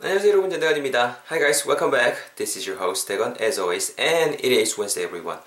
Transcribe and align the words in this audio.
안녕하세요 0.00 0.30
여러분 0.30 0.48
전대건입니다. 0.50 1.22
Hi 1.28 1.40
guys, 1.40 1.66
welcome 1.66 1.90
back. 1.90 2.16
This 2.36 2.56
is 2.56 2.68
your 2.70 2.80
host 2.80 3.08
대건 3.08 3.34
as 3.40 3.58
always 3.58 3.92
and 3.98 4.34
it 4.34 4.46
is 4.46 4.78
Wednesday 4.78 5.04
everyone. 5.08 5.40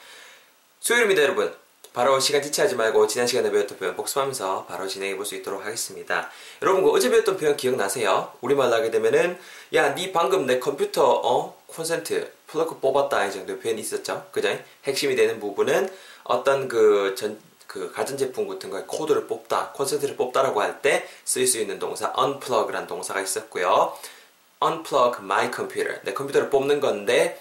수요일입니다 0.82 1.22
여러분. 1.24 1.54
바로 1.94 2.20
시간 2.20 2.42
지체하지 2.42 2.76
말고 2.76 3.08
지난 3.08 3.28
시간에 3.28 3.50
배웠던 3.50 3.78
표현 3.78 3.96
복습하면서 3.96 4.66
바로 4.66 4.88
진행해 4.88 5.16
볼 5.16 5.26
수 5.26 5.36
있도록 5.36 5.66
하겠습니다. 5.66 6.30
여러분 6.62 6.84
그 6.84 6.92
어제 6.92 7.10
배웠던 7.10 7.38
표현 7.38 7.56
기억나세요? 7.56 8.34
우리말로 8.42 8.74
하게 8.76 8.92
되면은 8.92 9.40
야 9.74 9.93
니 9.93 10.12
방금 10.12 10.46
내 10.46 10.60
컴퓨터 10.60 11.22
어 11.24 11.62
콘센트 11.68 12.34
플러그 12.48 12.80
뽑았다 12.80 13.28
이 13.28 13.32
정도 13.32 13.58
표현이 13.58 13.80
있었죠. 13.80 14.28
그죠? 14.34 14.58
핵심이 14.84 15.16
되는 15.16 15.40
부분은 15.40 15.90
어떤 16.26 16.68
그 16.68 17.16
전 17.16 17.40
그 17.72 17.90
가전제품 17.94 18.50
같은 18.50 18.70
거에 18.70 18.84
코드를 18.86 19.28
뽑다, 19.28 19.72
콘센트를 19.72 20.18
뽑다라고 20.18 20.62
할 20.62 20.82
때 20.82 21.08
쓸 21.24 21.48
수 21.48 21.58
있는 21.58 21.80
동사 21.80 22.14
unplug라는 22.20 22.86
동사가 22.86 23.22
있었고요. 23.22 23.98
Unplug 24.62 25.20
my 25.22 25.52
computer. 25.54 26.00
내 26.04 26.14
컴퓨터를 26.14 26.50
뽑는 26.50 26.80
건데 26.80 27.40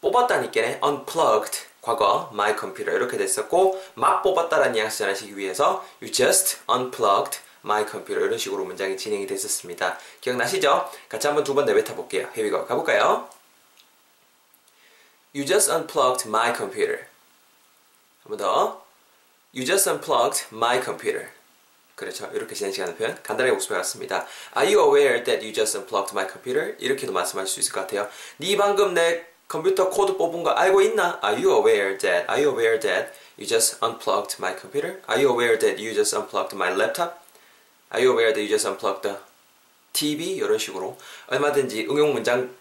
뽑았다니까 0.00 0.80
unplugged 0.84 1.66
과거 1.80 2.30
my 2.32 2.56
computer 2.58 2.96
이렇게 2.96 3.16
됐었고 3.16 3.80
막 3.94 4.22
뽑았다라는 4.22 4.72
뉘앙스 4.72 4.98
전하시기 4.98 5.36
위해서 5.36 5.84
you 6.00 6.10
just 6.12 6.58
unplugged 6.70 7.40
my 7.64 7.84
computer 7.88 8.26
이런 8.26 8.38
식으로 8.38 8.64
문장이 8.64 8.96
진행이 8.96 9.26
됐었습니다. 9.26 9.98
기억나시죠? 10.20 10.90
같이 11.08 11.26
한번 11.26 11.44
두 11.44 11.54
번 11.54 11.64
내뱉어 11.66 11.94
볼게요. 11.94 12.28
Here. 12.36 12.50
가볼까요? 12.66 13.28
You 15.34 15.46
just 15.46 15.70
unplugged 15.70 16.28
my 16.28 16.52
computer. 16.54 17.06
한 18.24 18.30
번 18.30 18.38
더. 18.38 18.82
You 19.54 19.64
just 19.66 19.88
unplugged 19.88 20.46
my 20.52 20.80
computer. 20.82 21.28
그렇죠. 21.94 22.28
이렇게 22.32 22.54
지난 22.54 22.72
시간의 22.72 22.96
표현 22.96 23.14
간단하게 23.22 23.52
복습해봤습니다. 23.52 24.26
Are 24.56 24.74
you 24.74 24.82
aware 24.84 25.22
that 25.24 25.44
you 25.44 25.52
just 25.52 25.76
unplugged 25.76 26.14
my 26.14 26.26
computer? 26.26 26.74
이렇게도 26.78 27.12
말씀하실 27.12 27.52
수 27.52 27.60
있을 27.60 27.72
것 27.72 27.80
같아요. 27.82 28.08
네 28.38 28.56
방금 28.56 28.94
내 28.94 29.26
컴퓨터 29.48 29.90
코드 29.90 30.16
뽑은 30.16 30.42
거 30.42 30.50
알고 30.50 30.80
있나? 30.80 31.20
Are 31.22 31.36
you 31.36 31.52
aware 31.54 31.98
that? 31.98 32.26
Are 32.30 32.42
you 32.42 32.50
aware 32.50 32.80
that 32.80 33.12
you 33.38 33.46
just 33.46 33.76
unplugged 33.84 34.36
my 34.38 34.56
computer? 34.58 35.00
Are 35.08 35.20
you 35.22 35.30
aware 35.30 35.58
that 35.58 35.78
you 35.82 35.94
just 35.94 36.16
unplugged 36.16 36.54
my 36.56 36.72
laptop? 36.74 37.20
Are 37.92 38.02
you 38.02 38.12
aware 38.12 38.32
that 38.32 38.40
you 38.40 38.48
just 38.48 38.66
unplugged 38.66 39.02
the 39.02 39.18
TV? 39.92 40.36
이런 40.36 40.58
식으로 40.58 40.96
얼마든지 41.28 41.86
응용 41.90 42.14
문장 42.14 42.56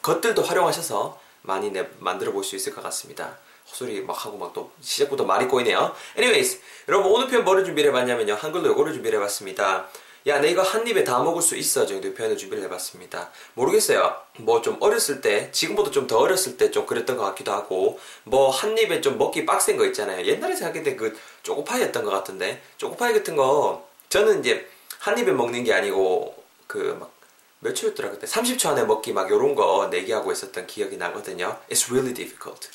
것들도 0.00 0.42
활용하셔서 0.42 1.20
많이 1.42 1.70
내, 1.70 1.86
만들어 1.98 2.32
볼 2.32 2.42
수 2.42 2.56
있을 2.56 2.74
것 2.74 2.82
같습니다. 2.82 3.36
헛소리 3.70 4.00
막 4.02 4.24
하고 4.24 4.38
막 4.38 4.52
또 4.52 4.70
시작부터 4.80 5.24
말이 5.24 5.46
꼬이네요. 5.46 5.94
Anyways, 6.16 6.60
여러분 6.88 7.12
오늘 7.12 7.28
표현 7.28 7.44
뭐를 7.44 7.64
준비를 7.64 7.90
해봤냐면요. 7.90 8.34
한글로 8.34 8.66
요거를 8.68 8.92
준비를 8.94 9.18
해봤습니다. 9.18 9.88
야, 10.26 10.40
내 10.40 10.48
이거 10.50 10.62
한 10.62 10.86
입에 10.86 11.04
다 11.04 11.22
먹을 11.22 11.40
수 11.40 11.56
있어 11.56 11.86
정도의 11.86 12.12
표현을 12.14 12.36
준비를 12.36 12.64
해봤습니다. 12.64 13.30
모르겠어요. 13.54 14.16
뭐 14.38 14.60
좀 14.62 14.76
어렸을 14.80 15.20
때, 15.20 15.50
지금보다 15.52 15.90
좀 15.90 16.06
더 16.06 16.18
어렸을 16.18 16.56
때 16.56 16.70
좀 16.70 16.86
그랬던 16.86 17.16
것 17.16 17.24
같기도 17.24 17.52
하고, 17.52 17.98
뭐 18.24 18.50
한 18.50 18.76
입에 18.76 19.00
좀 19.00 19.16
먹기 19.16 19.46
빡센 19.46 19.76
거 19.76 19.86
있잖아요. 19.86 20.26
옛날에 20.26 20.54
생각할 20.56 20.82
때 20.82 20.96
그 20.96 21.16
초코파이였던 21.44 22.04
것 22.04 22.10
같은데, 22.10 22.60
초코파이 22.76 23.12
같은 23.14 23.36
거, 23.36 23.88
저는 24.10 24.40
이제 24.40 24.68
한 24.98 25.16
입에 25.18 25.32
먹는 25.32 25.64
게 25.64 25.72
아니고, 25.72 26.34
그 26.66 26.96
막, 26.98 27.12
몇 27.60 27.74
초였더라 27.74 28.10
그때 28.10 28.26
30초 28.26 28.66
안에 28.70 28.84
먹기 28.84 29.12
막 29.12 29.30
요런 29.30 29.54
거 29.54 29.88
내기하고 29.90 30.30
있었던 30.32 30.66
기억이 30.66 30.96
나거든요. 30.96 31.58
It's 31.70 31.90
really 31.90 32.12
difficult. 32.12 32.68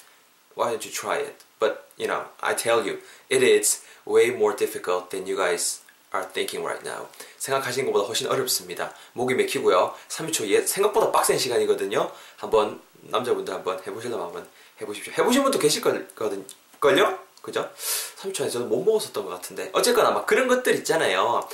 Why 0.56 0.72
don't 0.72 0.86
you 0.86 0.92
try 0.92 1.20
it? 1.20 1.36
But 1.60 1.90
you 1.98 2.08
know, 2.08 2.26
I 2.42 2.56
tell 2.56 2.86
you, 2.86 3.00
it 3.30 3.44
is 3.44 3.84
way 4.06 4.30
more 4.30 4.56
difficult 4.56 5.10
than 5.10 5.28
you 5.28 5.38
guys 5.38 5.82
are 6.14 6.26
thinking 6.26 6.66
right 6.66 6.84
now. 6.88 7.08
생각하시는 7.38 7.86
것보다 7.92 8.06
훨씬 8.08 8.28
어렵습니다. 8.28 8.94
목이 9.14 9.34
맥히고요. 9.36 9.96
30초 10.10 10.48
예, 10.48 10.62
생각보다 10.62 11.12
빡센 11.12 11.38
시간이거든요. 11.38 12.12
한번 12.38 12.82
남자분들 13.02 13.54
한번 13.54 13.80
해보시려면 13.86 14.28
한번 14.28 14.48
해보십시오. 14.82 15.14
해보신 15.18 15.44
분도 15.44 15.60
계실 15.60 15.82
거든, 15.82 16.46
걸요? 16.80 17.20
그죠? 17.42 17.70
30초 18.18 18.42
안에 18.42 18.50
저도 18.50 18.66
못 18.66 18.84
먹었었던 18.84 19.26
것 19.26 19.32
같은데. 19.32 19.70
어쨌거나 19.74 20.12
막 20.12 20.26
그런 20.26 20.48
것들 20.48 20.76
있잖아요. 20.76 21.48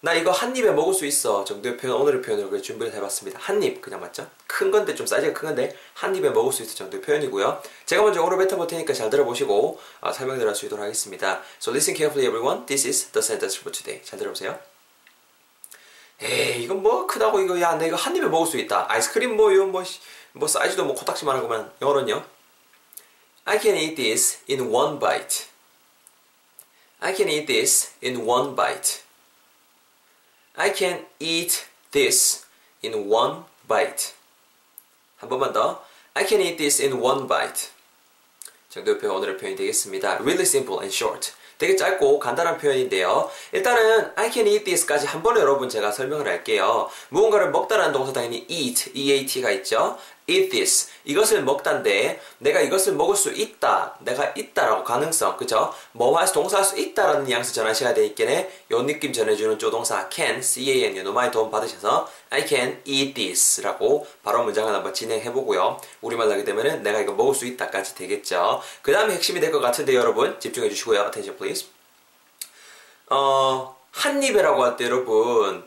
나 0.00 0.14
이거 0.14 0.30
한 0.30 0.54
입에 0.56 0.70
먹을 0.70 0.94
수 0.94 1.04
있어 1.06 1.42
정도의 1.44 1.76
표현 1.76 1.96
오늘의 2.00 2.22
표현으로 2.22 2.62
준비를 2.62 2.94
해봤습니다. 2.94 3.40
한 3.42 3.60
입 3.62 3.80
그냥 3.80 4.00
맞죠? 4.00 4.30
큰 4.46 4.70
건데 4.70 4.94
좀 4.94 5.06
사이즈가 5.06 5.32
큰 5.32 5.48
건데 5.48 5.76
한 5.94 6.14
입에 6.14 6.30
먹을 6.30 6.52
수 6.52 6.62
있을 6.62 6.76
정도의 6.76 7.02
표현이고요. 7.02 7.60
제가 7.84 8.02
먼저 8.02 8.20
영어로 8.20 8.38
뱉어볼 8.38 8.68
테니까 8.68 8.92
잘 8.94 9.10
들어보시고 9.10 9.80
어, 10.00 10.12
설명을 10.12 10.46
할 10.46 10.54
수 10.54 10.66
있도록 10.66 10.84
하겠습니다. 10.84 11.42
So 11.60 11.72
listen 11.72 11.96
carefully 11.96 12.28
everyone. 12.28 12.64
This 12.66 12.86
is 12.86 13.06
the 13.10 13.22
sentence 13.24 13.58
for 13.58 13.72
today. 13.72 14.00
잘 14.04 14.18
들어보세요. 14.20 14.58
에이 16.20 16.62
이건 16.62 16.82
뭐 16.82 17.06
크다고 17.08 17.40
이거 17.40 17.60
야 17.60 17.74
내가 17.74 17.96
한 17.96 18.14
입에 18.14 18.26
먹을 18.26 18.46
수 18.46 18.56
있다. 18.56 18.86
아이스크림 18.88 19.36
뭐 19.36 19.50
이거 19.50 19.66
뭐, 19.66 19.82
뭐 20.32 20.46
사이즈도 20.46 20.84
뭐 20.84 20.94
코딱지만한 20.94 21.42
거만 21.42 21.72
영어로는요. 21.82 22.24
I 23.46 23.58
can 23.60 23.76
eat 23.76 23.96
this 23.96 24.38
in 24.48 24.60
one 24.72 25.00
bite. 25.00 25.46
I 27.00 27.14
can 27.14 27.28
eat 27.28 27.46
this 27.46 27.90
in 28.02 28.24
one 28.28 28.54
bite. 28.54 29.00
I 30.60 30.74
can 30.74 31.06
eat 31.20 31.66
this 31.92 32.44
in 32.84 33.08
one 33.08 33.44
bite. 33.68 34.12
한 35.18 35.28
번만 35.28 35.52
더. 35.52 35.84
I 36.14 36.26
can 36.26 36.40
eat 36.42 36.56
this 36.56 36.82
in 36.82 37.00
one 37.00 37.28
bite. 37.28 37.68
정도의 38.68 38.98
표현 38.98 39.14
오늘의 39.16 39.36
표현이 39.38 39.56
되겠습니다. 39.56 40.14
Really 40.18 40.42
simple 40.42 40.80
and 40.80 40.92
short. 40.92 41.30
되게 41.58 41.76
짧고 41.76 42.18
간단한 42.18 42.58
표현인데요. 42.58 43.30
일단은 43.52 44.10
I 44.16 44.32
can 44.32 44.48
eat 44.48 44.64
this까지 44.64 45.06
한 45.06 45.22
번에 45.22 45.40
여러분 45.40 45.68
제가 45.68 45.92
설명을 45.92 46.26
할게요. 46.26 46.90
무언가를 47.10 47.52
먹다라는 47.52 47.92
동사 47.92 48.12
당연히 48.12 48.44
eat, 48.48 48.90
eat가 48.94 49.52
있죠. 49.52 49.96
Eat 50.28 50.50
this. 50.50 50.88
이것을 51.04 51.42
먹단데 51.42 52.20
내가 52.38 52.60
이것을 52.60 52.92
먹을 52.94 53.16
수 53.16 53.32
있다. 53.32 53.96
내가 54.00 54.32
있다라고 54.36 54.84
가능성. 54.84 55.36
그죠? 55.36 55.72
수, 55.92 56.32
동사할 56.32 56.64
수 56.64 56.78
있다라는 56.78 57.24
뉘앙스 57.24 57.52
전하셔야 57.54 57.94
되겠네. 57.94 58.64
요 58.70 58.82
느낌 58.82 59.12
전해주는 59.12 59.58
조동사 59.58 60.08
can, 60.10 60.42
can, 60.42 60.96
요 60.96 61.12
많이 61.12 61.30
도움 61.30 61.50
받으셔서 61.50 62.10
I 62.30 62.46
can 62.46 62.80
eat 62.84 63.14
this 63.14 63.62
라고 63.62 64.06
바로 64.22 64.44
문장을 64.44 64.72
한번 64.72 64.92
진행해 64.92 65.32
보고요. 65.32 65.80
우리말로 66.02 66.32
하게 66.32 66.44
되면은 66.44 66.82
내가 66.82 67.00
이거 67.00 67.12
먹을 67.12 67.34
수 67.34 67.46
있다까지 67.46 67.94
되겠죠. 67.94 68.60
그 68.82 68.92
다음에 68.92 69.14
핵심이 69.14 69.40
될 69.40 69.48
것 69.50 69.60
같은데 69.60 69.94
여러분 69.94 70.38
집중해 70.38 70.68
주시고요. 70.68 71.00
attention 71.06 71.38
please. 71.38 71.66
어, 73.10 73.76
한 73.92 74.22
입에라고 74.22 74.62
할 74.64 74.76
때 74.76 74.84
여러분 74.84 75.66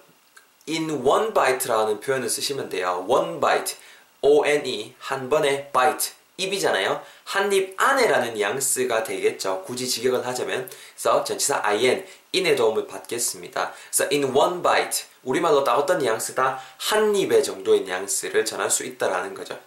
in 0.69 0.89
one 1.03 1.33
bite라는 1.33 1.99
표현을 1.99 2.29
쓰시면 2.29 2.69
돼요. 2.69 3.03
one 3.09 3.39
bite. 3.39 3.75
O-N-E 4.21 4.93
한 4.99 5.29
번에 5.29 5.69
bite 5.71 6.11
입이잖아요. 6.37 7.01
한 7.25 7.51
입 7.53 7.75
안에라는 7.77 8.33
뉘앙스가 8.35 9.03
되겠죠. 9.03 9.63
굳이 9.65 9.87
직역을 9.87 10.25
하자면 10.25 10.69
그래서 10.95 11.23
전치사 11.23 11.61
in 11.65 12.05
in의 12.33 12.55
도움을 12.55 12.87
받겠습니다. 12.87 13.73
그래서 13.91 14.09
in 14.11 14.35
one 14.35 14.61
bite 14.63 15.05
우리말로 15.23 15.63
딱 15.63 15.77
어떤 15.77 15.99
뉘앙스다 15.99 16.59
한 16.77 17.15
입의 17.15 17.43
정도의 17.43 17.81
뉘앙스를 17.81 18.45
전할 18.45 18.69
수 18.71 18.83
있다라는 18.85 19.33
거죠. 19.33 19.59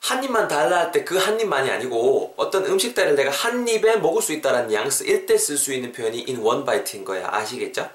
한 0.00 0.22
입만 0.22 0.46
달라 0.46 0.78
할 0.78 0.92
때 0.92 1.04
그 1.04 1.18
한 1.18 1.40
입만이 1.40 1.68
아니고 1.70 2.34
어떤 2.36 2.64
음식들을 2.66 3.16
내가 3.16 3.30
한 3.32 3.66
입에 3.66 3.96
먹을 3.96 4.22
수 4.22 4.32
있다라는 4.32 4.68
뉘앙스일 4.68 5.26
때쓸수 5.26 5.72
있는 5.72 5.92
표현이 5.92 6.26
in 6.28 6.38
one 6.38 6.64
bite인 6.64 7.04
거야. 7.04 7.28
아시겠죠? 7.32 7.88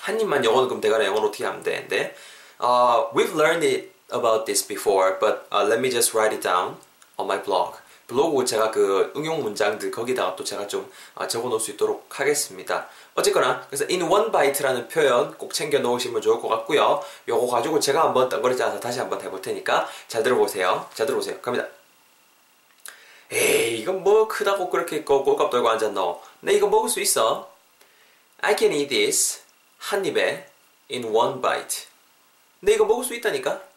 한 0.00 0.20
입만 0.20 0.44
영어는 0.44 0.68
그럼 0.68 0.80
내가 0.80 1.04
영어로 1.04 1.28
어떻게 1.28 1.44
하면 1.44 1.62
되는데 1.64 2.14
uh, 2.62 3.10
we've 3.12 3.34
learned 3.34 3.66
it 3.66 3.90
about 4.12 4.46
this 4.46 4.66
before, 4.66 5.16
but 5.20 5.46
uh, 5.52 5.64
let 5.64 5.80
me 5.80 5.90
just 5.90 6.14
write 6.14 6.32
it 6.32 6.42
down 6.42 6.76
on 7.16 7.26
my 7.26 7.42
blog. 7.42 7.78
블로그 8.10 8.44
제가 8.44 8.72
그 8.72 9.12
응용 9.16 9.42
문장들 9.42 9.92
거기다가 9.92 10.34
또 10.34 10.42
제가 10.42 10.66
좀 10.66 10.90
어, 11.14 11.28
적어 11.28 11.48
놓을 11.48 11.60
수 11.60 11.70
있도록 11.70 12.06
하겠습니다. 12.18 12.88
어쨌거나 13.14 13.64
그래서 13.68 13.84
in 13.88 14.02
one 14.02 14.32
bite라는 14.32 14.88
표현 14.88 15.36
꼭 15.38 15.54
챙겨 15.54 15.78
놓으시면 15.78 16.20
좋을 16.20 16.40
것 16.40 16.48
같고요. 16.48 17.04
요거 17.28 17.46
가지고 17.46 17.78
제가 17.78 18.02
한번 18.02 18.28
덩거리지 18.28 18.60
않아서 18.64 18.80
다시 18.80 18.98
한번 18.98 19.22
해볼 19.22 19.40
테니까 19.40 19.88
잘 20.08 20.24
들어보세요. 20.24 20.88
잘 20.94 21.06
들어보세요. 21.06 21.40
갑니다. 21.40 21.68
에이 23.30 23.78
이건 23.78 24.02
뭐 24.02 24.26
크다고 24.26 24.70
그렇게 24.70 25.04
꼴값 25.04 25.50
떨고 25.50 25.68
앉았노. 25.68 26.20
내 26.40 26.54
이거 26.54 26.66
먹을 26.66 26.88
수 26.88 27.00
있어. 27.00 27.48
I 28.40 28.56
can 28.58 28.72
eat 28.72 28.88
this 28.88 29.42
한 29.78 30.04
입에 30.04 30.48
in 30.90 31.04
one 31.04 31.40
bite. 31.40 31.86
내 32.58 32.72
이거 32.74 32.84
먹을 32.84 33.04
수 33.04 33.14
있다니까. 33.14 33.69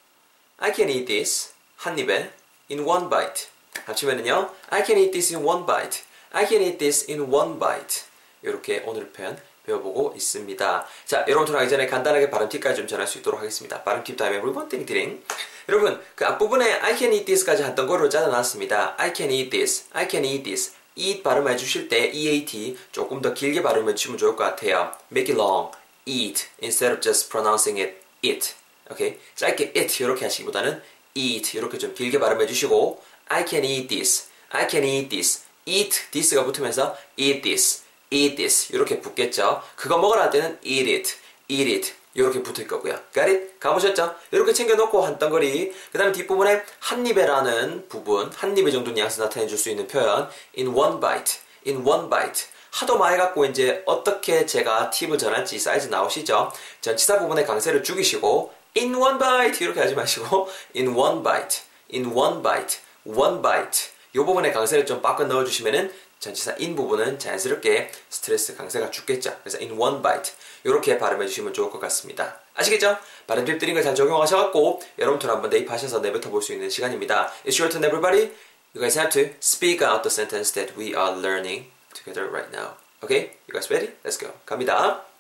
I 0.58 0.74
can 0.74 0.90
eat 0.90 1.06
this 1.06 1.52
한 1.78 1.98
입에 1.98 2.32
in 2.70 2.86
one 2.86 3.10
bite. 3.10 3.48
합치면은요. 3.86 4.54
I 4.70 4.86
can 4.86 5.00
eat 5.00 5.12
this 5.12 5.34
in 5.34 5.46
one 5.46 5.66
bite. 5.66 6.04
I 6.32 6.48
can 6.48 6.62
eat 6.62 6.78
this 6.78 7.10
in 7.10 7.22
one 7.34 7.60
bite. 7.60 8.04
이렇게 8.42 8.84
오늘 8.86 9.10
표현 9.12 9.38
배워보고 9.66 10.14
있습니다. 10.16 10.88
자, 11.06 11.26
여러분 11.28 11.46
들어가기 11.46 11.70
전에 11.70 11.88
간단하게 11.88 12.30
발음 12.30 12.50
팁까지 12.50 12.76
좀 12.78 12.88
전할 12.88 13.08
수 13.08 13.20
있도록 13.20 13.40
하겠습니다. 13.40 13.84
발음 13.84 14.04
팁 14.04 14.18
타임에 14.18 14.38
리본 14.38 14.70
띵띵. 14.70 15.24
여러분, 15.70 16.02
그 16.16 16.26
앞부분에 16.26 16.74
I 16.82 16.98
can 16.98 17.14
eat 17.14 17.26
this까지 17.26 17.64
했던 17.64 17.88
거로 17.88 18.10
짜놔놨습니다. 18.10 18.96
I 18.98 19.14
can 19.16 19.32
eat 19.32 19.50
this. 19.50 19.86
I 19.94 20.08
can 20.10 20.26
eat 20.26 20.44
this. 20.44 20.74
eat 20.96 21.24
발음해 21.24 21.56
주실 21.56 21.88
때 21.88 22.12
eat 22.14 22.78
조금 22.92 23.22
더 23.22 23.34
길게 23.34 23.64
발음해 23.64 23.96
주시면 23.96 24.18
좋을 24.18 24.36
것 24.36 24.44
같아요. 24.44 24.92
Make 25.12 25.34
it 25.34 25.42
long. 25.42 25.72
eat 26.06 26.48
instead 26.62 26.94
of 26.94 27.02
just 27.02 27.30
pronouncing 27.30 27.80
it 27.80 28.02
it. 28.24 28.56
오케이 28.92 29.18
짧게 29.36 29.74
it 29.76 30.04
이렇게 30.04 30.26
하시기보다는 30.26 30.82
eat 31.16 31.58
이렇게 31.58 31.78
좀 31.78 31.94
길게 31.94 32.20
발음해 32.20 32.46
주시고 32.48 33.02
I 33.30 33.46
can 33.48 33.64
eat 33.64 33.88
this, 33.88 34.28
I 34.50 34.68
can 34.70 34.84
eat 34.86 35.10
this, 35.10 35.44
eat 35.66 36.12
this가 36.12 36.44
붙으면서 36.44 36.98
eat 37.18 37.42
this, 37.42 37.84
eat 38.12 38.36
this 38.36 38.74
이렇게 38.74 39.00
붙겠죠. 39.00 39.62
그거 39.76 39.98
먹으라 39.98 40.24
할 40.24 40.30
때는 40.30 40.60
eat 40.64 40.94
it, 40.94 41.16
eat 41.48 41.72
it 41.72 41.94
이렇게 42.16 42.44
붙을 42.44 42.68
거고요. 42.68 42.94
Got 43.14 43.30
it? 43.32 43.60
가보셨죠? 43.60 44.16
이렇게 44.32 44.54
챙겨놓고 44.54 45.04
한 45.04 45.18
덩거리 45.18 45.74
그 45.92 45.98
다음에 45.98 46.12
뒷부분에 46.12 46.64
한 46.80 47.08
입에라는 47.08 47.88
부분 47.90 48.32
한 48.32 48.56
입에 48.56 48.70
정도 48.72 48.92
뉘앙스 48.92 49.20
나타내 49.20 49.48
줄 49.48 49.58
수 49.58 49.70
있는 49.70 49.88
표현 49.88 50.30
in 50.58 50.68
one 50.68 51.00
bite, 51.00 51.40
in 51.66 51.86
one 51.86 52.10
bite 52.10 52.46
하도 52.72 52.98
많이 52.98 53.18
갖고 53.18 53.46
이제 53.46 53.82
어떻게 53.86 54.46
제가 54.46 54.90
팁을 54.90 55.18
전할지 55.18 55.58
사이즈 55.60 55.88
나오시죠? 55.88 56.52
전치사 56.82 57.20
부분에 57.20 57.46
강세를 57.46 57.84
죽이시고 57.84 58.54
in 58.78 58.96
one 58.96 59.18
bite 59.20 59.66
이렇게 59.66 59.80
하지 59.80 59.94
마시고 59.96 60.50
in 60.76 60.96
one 60.96 61.24
bite, 61.24 61.62
in 61.94 62.06
one 62.08 62.42
bite, 62.42 62.80
one 63.06 63.42
bite 63.42 63.90
이 64.16 64.18
부분에 64.20 64.52
강세를 64.52 64.86
좀 64.86 65.02
바꿔 65.02 65.24
넣어주시면은 65.26 65.92
전치사 66.20 66.56
in 66.60 66.76
부분은 66.76 67.20
자연스럽게 67.20 67.92
스트레스 68.10 68.56
강세가 68.56 68.90
죽겠죠. 68.92 69.36
그래서 69.44 69.58
in 69.60 69.72
one 69.78 70.02
bite 70.02 70.34
이렇게 70.64 70.98
발음해 70.98 71.28
주시면 71.28 71.54
좋을 71.54 71.70
것 71.70 71.80
같습니다. 71.82 72.40
아시겠죠? 72.56 72.98
발음 73.28 73.44
팁 73.46 73.60
드린 73.60 73.74
걸 73.74 73.84
잘 73.84 73.96
적용하셔갖고 73.96 74.82
여러분들 75.00 75.30
한번 75.30 75.50
대입하셔서 75.50 76.00
내뱉어 76.00 76.30
볼 76.32 76.42
수 76.42 76.54
있는 76.54 76.70
시간입니다. 76.70 77.32
It's 77.46 77.60
your 77.60 77.70
turn 77.70 77.84
everybody. 77.84 78.32
You 78.74 78.80
guys 78.82 78.98
have 78.98 79.12
to 79.12 79.36
speak 79.42 79.86
out 79.86 80.02
the 80.04 80.10
sentence 80.10 80.54
that 80.54 80.74
we 80.80 80.96
are 80.96 81.12
learning 81.20 81.68
together 81.94 82.30
right 82.32 82.50
now. 82.56 82.78
Okay? 83.04 83.36
You 83.48 83.54
guys 83.54 83.70
ready? 83.70 83.92
Let's 84.04 84.18
go. 84.18 84.32
갑니다. 84.46 85.13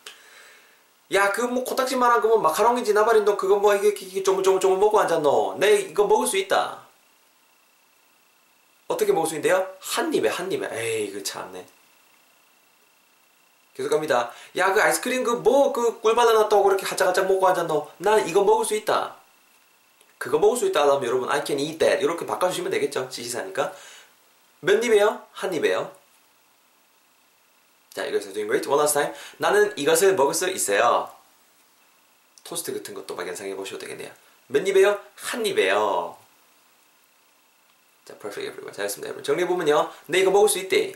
야, 1.11 1.31
그 1.31 1.41
뭐 1.43 1.63
코딱지만한 1.63 2.21
거 2.21 2.27
뭐 2.27 2.37
마카롱인지 2.39 2.93
나발인도 2.93 3.37
그거 3.37 3.57
뭐 3.57 3.75
이게, 3.75 4.23
조물조물조물 4.23 4.77
먹고 4.79 4.99
앉았노. 4.99 5.57
내 5.59 5.75
이거 5.81 6.05
먹을 6.07 6.25
수 6.27 6.37
있다. 6.37 6.81
어떻게 8.87 9.11
먹을 9.13 9.27
수 9.27 9.35
있는데요? 9.35 9.67
한 9.79 10.13
입에 10.13 10.29
한 10.29 10.51
입에. 10.51 10.67
에이, 10.71 11.11
그 11.11 11.21
참네. 11.23 11.65
계속 13.75 13.89
갑니다. 13.89 14.31
야, 14.55 14.71
그 14.73 14.81
아이스크림 14.81 15.23
그 15.23 15.41
뭐 15.41 15.73
그 15.73 15.99
꿀 16.01 16.15
발라놨다고 16.15 16.63
그렇게 16.63 16.85
하짝하짝 16.85 17.27
먹고 17.27 17.47
앉았노. 17.47 17.91
난 17.97 18.27
이거 18.27 18.43
먹을 18.43 18.65
수 18.65 18.75
있다. 18.75 19.15
그거 20.17 20.37
먹을 20.39 20.57
수 20.57 20.65
있다 20.67 20.81
하면 20.83 21.03
여러분 21.05 21.29
I 21.29 21.43
can 21.45 21.59
eat 21.59 21.77
that 21.79 22.01
이렇게 22.03 22.25
바꿔주시면 22.25 22.71
되겠죠. 22.71 23.09
지시사니까. 23.09 23.73
몇 24.61 24.83
입에요? 24.83 25.21
한 25.33 25.53
입에요. 25.53 25.91
자, 27.93 28.05
이것을 28.05 28.33
doing 28.33 28.47
great. 28.47 28.67
One 28.67 28.79
last 28.81 28.93
time. 28.93 29.13
나는 29.37 29.71
이것을 29.77 30.15
먹을 30.15 30.33
수 30.33 30.49
있어요. 30.49 31.11
토스트 32.43 32.73
같은 32.73 32.93
것도 32.93 33.15
막 33.15 33.27
연상해 33.27 33.55
보셔도 33.55 33.79
되겠네요. 33.79 34.11
몇 34.47 34.67
입에요? 34.67 34.99
한 35.15 35.45
입에요. 35.45 36.17
자, 38.05 38.13
perfect 38.15 38.41
everyone. 38.47 38.73
잘했습니다, 38.75 39.07
여러분. 39.07 39.23
정리해보면요. 39.23 39.91
내 40.07 40.19
이거 40.19 40.31
먹을 40.31 40.49
수 40.49 40.59
있대. 40.59 40.93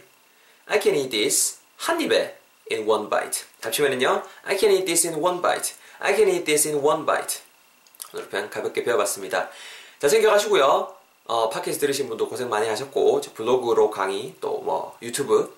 I 0.65 0.81
can 0.81 0.95
eat 0.95 1.09
this 1.09 1.59
한 1.77 2.01
입에 2.01 2.38
in 2.71 2.88
one 2.88 3.09
bite. 3.09 3.43
합치면은요. 3.61 4.23
I 4.43 4.57
can 4.57 4.73
eat 4.73 4.85
this 4.85 5.07
in 5.07 5.23
one 5.23 5.41
bite. 5.41 5.75
I 6.00 6.13
can 6.15 6.27
eat 6.29 6.43
this 6.45 6.67
in 6.67 6.83
one 6.83 7.05
bite. 7.05 7.41
오늘 8.13 8.27
편 8.29 8.50
가볍게 8.50 8.83
배워봤습니다. 8.83 9.50
자, 10.00 10.07
챙겨가시고요. 10.09 10.95
어, 11.25 11.50
팟캐스트 11.50 11.81
들으신 11.81 12.07
분도 12.09 12.27
고생 12.27 12.50
많이 12.50 12.67
하셨고, 12.67 13.21
블로그로 13.33 13.89
강의, 13.91 14.35
또 14.41 14.61
뭐 14.61 14.97
유튜브, 15.01 15.55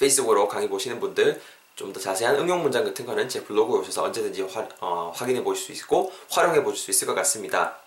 페이스북으로 0.00 0.48
강의 0.48 0.68
보시는 0.68 0.98
분들 0.98 1.40
좀 1.80 1.94
더 1.94 1.98
자세한 1.98 2.36
응용 2.36 2.62
문장 2.62 2.84
같은 2.84 3.06
거는 3.06 3.26
제 3.28 3.42
블로그에 3.42 3.80
오셔서 3.80 4.04
언제든지 4.04 4.42
화, 4.42 4.68
어, 4.80 5.12
확인해 5.14 5.42
보실 5.42 5.64
수 5.64 5.72
있고 5.72 6.12
활용해 6.30 6.62
보실 6.62 6.84
수 6.84 6.90
있을 6.90 7.06
것 7.06 7.14
같습니다. 7.14 7.78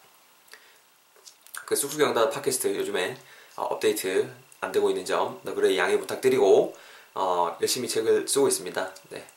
그 1.65 1.75
쑥쑥영단 1.75 2.31
팟캐스트 2.31 2.75
요즘에 2.75 3.15
어, 3.56 3.63
업데이트 3.65 4.33
안 4.62 4.71
되고 4.71 4.89
있는 4.89 5.06
점 5.06 5.39
너그레 5.44 5.77
양해 5.77 6.00
부탁드리고 6.00 6.75
어, 7.13 7.56
열심히 7.62 7.88
책을 7.88 8.27
쓰고 8.27 8.48
있습니다. 8.48 8.95
네, 9.10 9.27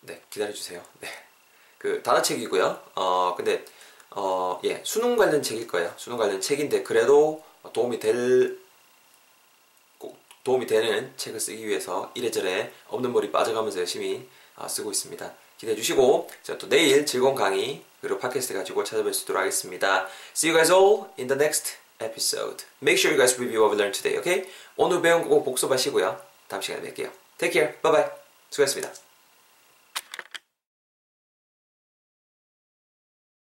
네 0.00 0.22
기다려 0.28 0.52
주세요. 0.52 0.82
네, 1.00 1.08
그 1.78 2.02
단어책이고요. 2.02 2.82
어 2.96 3.34
근데 3.36 3.64
어, 4.10 4.60
예 4.64 4.82
수능 4.84 5.16
관련 5.16 5.42
책일 5.42 5.66
거예요. 5.66 5.94
수능 5.96 6.18
관련 6.18 6.42
책인데 6.42 6.82
그래도 6.82 7.42
도움이 7.72 7.98
될 8.00 8.58
도움이 10.44 10.66
되는 10.66 11.12
책을 11.16 11.38
쓰기 11.40 11.66
위해서 11.66 12.10
이래저래 12.14 12.72
없는 12.88 13.12
머리 13.12 13.30
빠져가면서 13.30 13.80
열심히 13.80 14.26
어, 14.56 14.68
쓰고 14.68 14.90
있습니다. 14.90 15.32
기대해 15.58 15.76
주시고 15.76 16.30
제가 16.42 16.58
또 16.58 16.68
내일 16.68 17.04
즐거운 17.04 17.34
강의 17.34 17.82
그리고 18.00 18.18
팟캐스트 18.18 18.54
가지고 18.54 18.82
찾아뵐 18.82 19.12
수 19.12 19.24
있도록 19.24 19.40
하겠습니다. 19.40 20.08
See 20.34 20.50
you 20.50 20.56
guys 20.56 20.72
all 20.72 21.10
in 21.18 21.28
the 21.28 21.38
next 21.38 21.76
episode. 22.00 22.64
Make 22.82 22.98
sure 22.98 23.12
you 23.12 23.18
guys 23.18 23.38
review 23.38 23.60
what 23.60 23.72
we 23.72 23.76
learned 23.76 23.92
today, 24.00 24.18
okay? 24.18 24.50
오늘 24.76 25.02
배운 25.02 25.22
거꼭 25.22 25.44
복습하시고요. 25.44 26.20
다음 26.48 26.62
시간에 26.62 26.82
뵐게요. 26.88 27.10
Take 27.38 27.52
care. 27.52 27.80
Bye 27.82 27.92
bye. 27.92 28.10
수고하셨습니다. 28.50 29.09